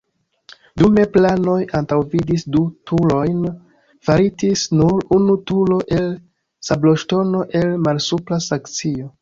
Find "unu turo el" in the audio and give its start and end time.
5.19-6.11